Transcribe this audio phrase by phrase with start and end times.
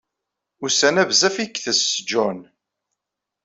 [0.65, 2.39] Ussan-a bezzaf i itess John.